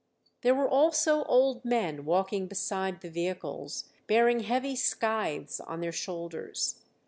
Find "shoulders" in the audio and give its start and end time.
5.91-6.81